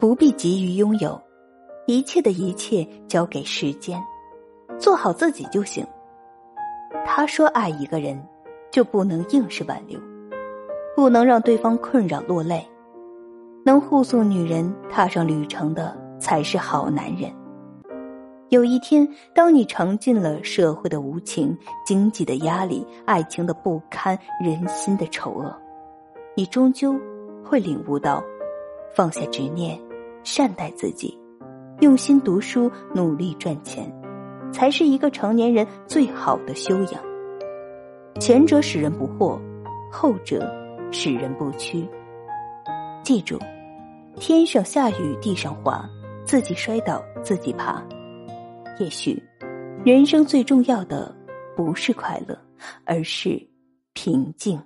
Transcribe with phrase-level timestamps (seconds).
[0.00, 1.20] 不必急于拥有，
[1.86, 4.02] 一切的一切交给时间，
[4.78, 5.86] 做好自己就行。
[7.04, 8.18] 他说爱一个人，
[8.70, 10.00] 就不能硬是挽留，
[10.96, 12.66] 不能让对方困扰落泪，
[13.62, 17.30] 能护送女人踏上旅程的才是好男人。
[18.48, 21.54] 有一天，当你尝尽了社会的无情、
[21.84, 25.54] 经济的压力、爱情的不堪、人心的丑恶，
[26.34, 26.98] 你终究
[27.44, 28.24] 会领悟到，
[28.94, 29.78] 放下执念，
[30.22, 31.18] 善待自己，
[31.80, 33.90] 用心读书，努力赚钱，
[34.52, 37.02] 才是一个成年人最好的修养。
[38.20, 39.40] 前者使人不惑，
[39.90, 40.52] 后者
[40.90, 41.88] 使人不屈。
[43.02, 43.38] 记住，
[44.16, 45.88] 天上下雨地上滑，
[46.24, 47.82] 自己摔倒自己爬。
[48.78, 49.22] 也许，
[49.84, 51.14] 人生最重要的
[51.56, 52.38] 不是快乐，
[52.84, 53.40] 而是
[53.94, 54.60] 平静。